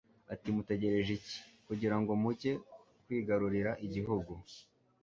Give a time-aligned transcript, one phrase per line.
[0.33, 2.51] ati mutegereje iki kugira ngo mujye
[3.05, 4.33] kwigarurira igihugu